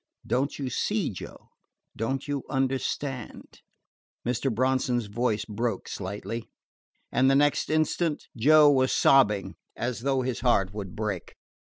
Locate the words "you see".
0.57-1.11